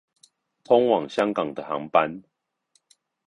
[0.63, 2.23] 通往香港的航班